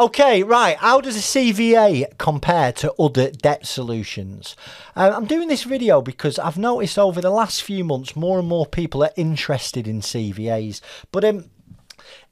[0.00, 0.78] Okay, right.
[0.78, 4.56] How does a CVA compare to other debt solutions?
[4.96, 8.48] Uh, I'm doing this video because I've noticed over the last few months more and
[8.48, 10.80] more people are interested in CVAs.
[11.12, 11.50] But um,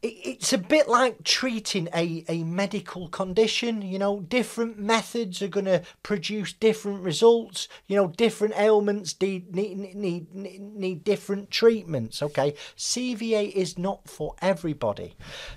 [0.03, 3.83] it's a bit like treating a, a medical condition.
[3.83, 7.69] You know, different methods are going to produce different results.
[7.87, 12.23] You know, different ailments need, need, need, need different treatments.
[12.23, 15.15] Okay, CVA is not for everybody.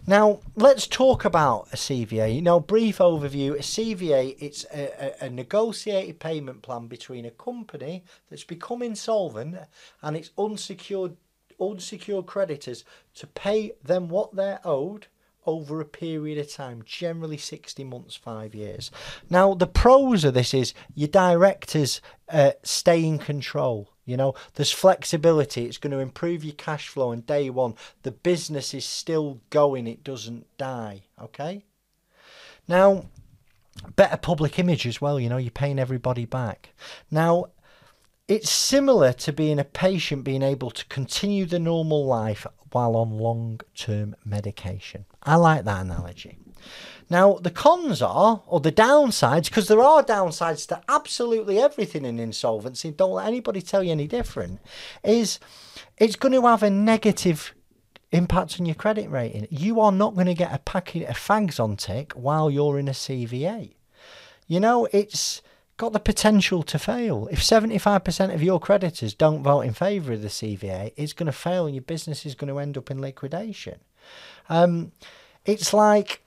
[0.08, 2.36] Now, let's talk about a CVA.
[2.36, 7.32] You know, brief overview a CVA, it's a, a, a negotiated payment plan between a
[7.32, 9.58] company that's become insolvent
[10.02, 11.16] and its unsecured
[11.62, 12.84] unsecured creditors
[13.16, 15.08] to pay them what they're owed
[15.46, 18.92] over a period of time, generally 60 months, five years.
[19.30, 23.90] Now, the pros of this is your directors uh, stay in control.
[24.06, 25.66] You know, there's flexibility.
[25.66, 27.76] It's going to improve your cash flow on day one.
[28.04, 31.04] The business is still going, it doesn't die.
[31.22, 31.66] Okay?
[32.68, 33.06] Now,
[33.96, 35.20] better public image as well.
[35.20, 36.70] You know, you're paying everybody back.
[37.10, 37.48] Now,
[38.32, 43.18] it's similar to being a patient being able to continue the normal life while on
[43.18, 45.04] long term medication.
[45.22, 46.38] I like that analogy.
[47.10, 52.22] Now, the cons are, or the downsides, because there are downsides to absolutely everything in
[52.22, 54.62] insolvency, don't let anybody tell you any different,
[55.04, 55.38] is
[55.98, 57.54] it's going to have a negative
[58.14, 59.46] impact on your credit rating.
[59.50, 62.88] You are not going to get a packet of fags on tick while you're in
[62.88, 63.74] a CVA.
[64.48, 65.42] You know, it's
[65.82, 67.28] got the potential to fail.
[67.32, 71.32] If 75% of your creditors don't vote in favour of the CVA, it's going to
[71.32, 73.80] fail and your business is going to end up in liquidation.
[74.48, 74.92] Um,
[75.44, 76.22] it's like,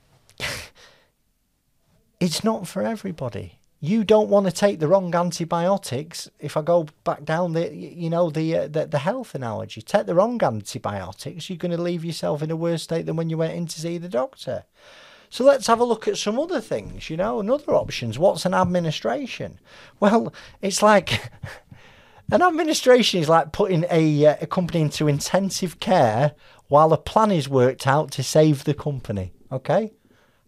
[2.20, 3.61] it's not for everybody.
[3.78, 6.28] You don't want to take the wrong antibiotics.
[6.41, 10.06] If I go back down the, you know, the uh, the, the health analogy, take
[10.06, 13.39] the wrong antibiotics, you're going to leave yourself in a worse state than when you
[13.39, 14.64] went in to see the doctor.
[15.34, 18.20] So let's have a look at some other things, you know, and other options.
[18.20, 19.58] What's an administration?
[19.98, 20.32] Well,
[20.62, 21.28] it's like
[22.30, 26.36] an administration is like putting a, uh, a company into intensive care
[26.68, 29.33] while a plan is worked out to save the company.
[29.50, 29.92] Okay?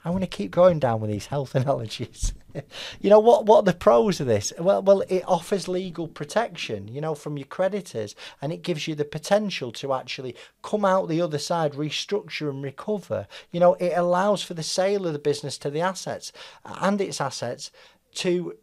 [0.04, 2.32] I'm going to keep going down with these health analogies.
[3.00, 3.46] you know what?
[3.46, 4.52] What are the pros of this?
[4.58, 8.94] Well, well, it offers legal protection, you know, from your creditors, and it gives you
[8.94, 13.26] the potential to actually come out the other side, restructure and recover.
[13.50, 16.32] You know, it allows for the sale of the business to the assets
[16.64, 17.70] and its assets
[18.16, 18.54] to,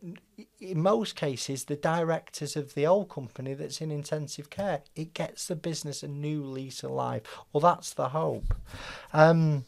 [0.60, 4.82] in most cases, the directors of the old company that's in intensive care.
[4.96, 7.22] It gets the business a new lease of life.
[7.52, 8.56] Well, that's the hope.
[9.14, 9.66] Um,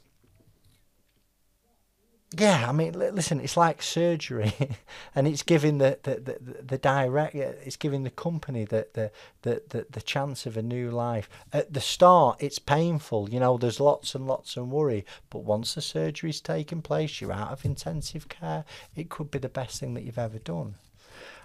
[2.37, 4.53] yeah, I mean, listen, it's like surgery,
[5.15, 9.11] and it's giving the the, the, the direct, it's giving the company the, the
[9.43, 11.29] the, the the chance of a new life.
[11.53, 13.57] At the start, it's painful, you know.
[13.57, 17.65] There's lots and lots of worry, but once the surgery's taken place, you're out of
[17.65, 18.65] intensive care.
[18.95, 20.75] It could be the best thing that you've ever done.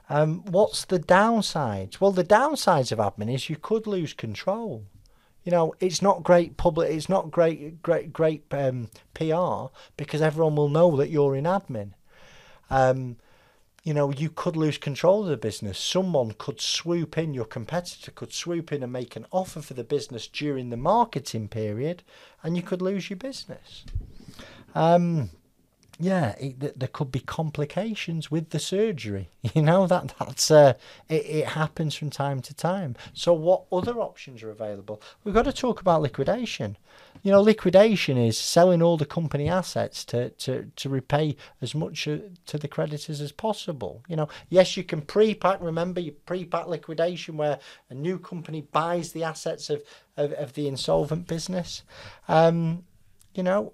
[0.08, 2.00] Um, what's the downsides?
[2.00, 4.84] Well, the downsides of admin is you could lose control.
[5.44, 6.90] You know, it's not great public.
[6.90, 11.92] It's not great, great, great um, PR because everyone will know that you're in admin.
[12.68, 13.16] Um,
[13.82, 15.78] you know, you could lose control of the business.
[15.78, 19.84] Someone could swoop in, your competitor could swoop in and make an offer for the
[19.84, 22.02] business during the marketing period,
[22.42, 23.84] and you could lose your business.
[24.74, 25.30] Um,
[26.02, 29.28] yeah, it, there could be complications with the surgery.
[29.54, 30.74] You know that that's uh,
[31.08, 32.94] it, it happens from time to time.
[33.12, 35.02] So what other options are available?
[35.24, 36.76] We've got to talk about liquidation.
[37.22, 42.06] You know, liquidation is selling all the company assets to to to repay as much
[42.06, 44.02] uh, to the creditors as possible.
[44.08, 45.58] You know, yes, you can pre-pack.
[45.60, 47.58] Remember, your pre-pack liquidation where
[47.88, 49.82] a new company buys the assets of
[50.16, 51.82] of, of the insolvent business.
[52.28, 52.84] Um,
[53.34, 53.72] you know,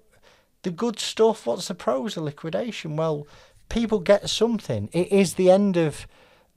[0.67, 1.45] the good stuff.
[1.45, 2.97] What's the pros of liquidation?
[2.97, 3.25] Well,
[3.69, 4.89] people get something.
[4.91, 6.07] It is the end of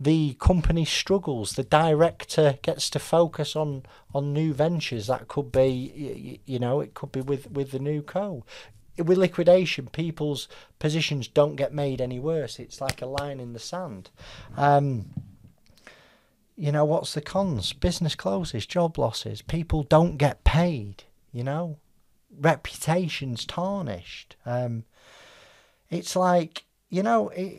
[0.01, 1.53] the company struggles.
[1.53, 5.07] The director gets to focus on on new ventures.
[5.07, 8.45] That could be, you know, it could be with with the new co.
[8.99, 10.49] With liquidation, people's
[10.81, 12.59] positions don't get made any worse.
[12.59, 14.11] It's like a line in the sand.
[14.57, 15.11] Um,
[16.57, 17.73] you know, what's the cons?
[17.73, 21.05] Business closes, job losses, people don't get paid.
[21.33, 21.79] You know,
[22.39, 24.37] reputation's tarnished.
[24.47, 24.85] Um,
[25.91, 27.59] it's like you know, it,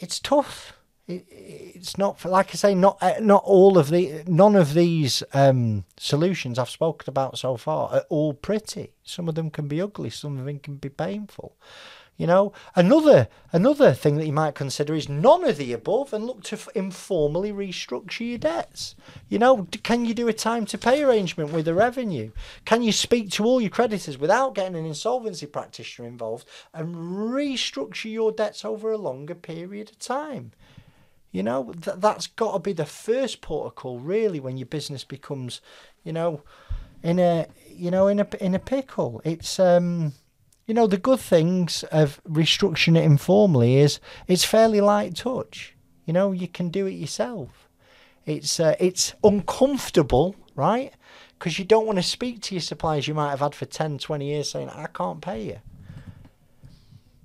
[0.00, 0.72] it's tough.
[1.06, 5.22] It, it's not like I say, not uh, not all of the none of these
[5.34, 8.94] um, solutions I've spoken about so far are all pretty.
[9.04, 10.10] Some of them can be ugly.
[10.10, 11.56] Some of them can be painful.
[12.20, 16.26] You know, another another thing that you might consider is none of the above, and
[16.26, 18.94] look to f- informally restructure your debts.
[19.30, 22.32] You know, can you do a time to pay arrangement with the revenue?
[22.66, 28.12] Can you speak to all your creditors without getting an insolvency practitioner involved and restructure
[28.12, 30.52] your debts over a longer period of time?
[31.32, 35.62] You know, th- that's got to be the first protocol, really, when your business becomes,
[36.04, 36.42] you know,
[37.02, 39.22] in a you know in a in a pickle.
[39.24, 40.12] It's um
[40.66, 45.74] you know, the good things of restructuring it informally is it's fairly light touch.
[46.06, 47.68] You know, you can do it yourself.
[48.26, 50.92] It's uh, it's uncomfortable, right?
[51.38, 53.98] Because you don't want to speak to your suppliers you might have had for 10,
[53.98, 55.60] 20 years saying, I can't pay you.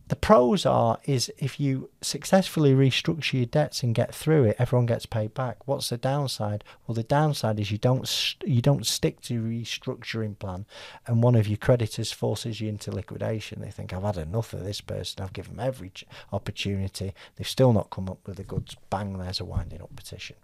[0.08, 4.86] The pros are is if you successfully restructure your debts and get through it, everyone
[4.86, 5.68] gets paid back.
[5.68, 6.64] What's the downside?
[6.86, 10.68] Well, the downside is you don't you don't stick to your restructuring plan,
[11.08, 13.62] and one of your creditors forces you into liquidation.
[13.62, 15.24] They think I've had enough of this person.
[15.24, 15.92] I've given them every
[16.32, 17.16] opportunity.
[17.36, 18.76] They've still not come up with the goods.
[18.92, 19.18] Bang!
[19.18, 20.36] There's a winding up petition.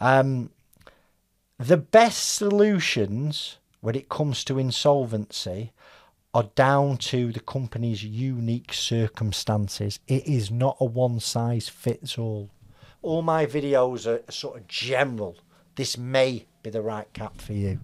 [0.00, 0.50] Um,
[1.58, 5.72] the best solutions when it comes to insolvency
[6.32, 9.98] are down to the company's unique circumstances.
[10.06, 12.50] It is not a one size fits all.
[13.02, 15.36] All my videos are sort of general.
[15.74, 17.80] This may be the right cap for you.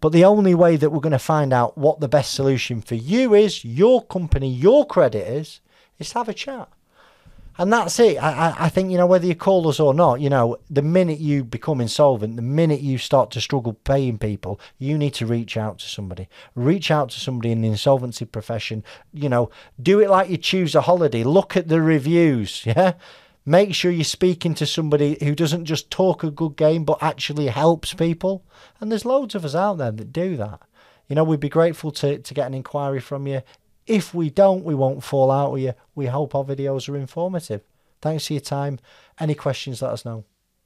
[0.00, 2.96] But the only way that we're going to find out what the best solution for
[2.96, 5.60] you is, your company, your creditors,
[5.98, 6.68] is to have a chat
[7.58, 8.22] and that's it.
[8.22, 10.20] I, I think you know whether you call us or not.
[10.20, 14.58] You know, the minute you become insolvent, the minute you start to struggle paying people,
[14.78, 16.28] you need to reach out to somebody.
[16.54, 18.84] Reach out to somebody in the insolvency profession.
[19.12, 19.50] You know,
[19.80, 21.24] do it like you choose a holiday.
[21.24, 22.64] Look at the reviews.
[22.72, 22.94] Yeah.
[23.44, 27.48] Make sure you're speaking to somebody who doesn't just talk a good game but actually
[27.48, 28.44] helps people.
[28.80, 30.60] And there's loads of us out there that do that.
[31.08, 33.42] You know, we'd be grateful to, to get an inquiry from you.
[33.86, 35.74] If we don't, we won't fall out with you.
[35.94, 37.62] We hope our videos are informative.
[38.00, 38.78] Thanks for your time.
[39.18, 40.24] Any questions, let us know.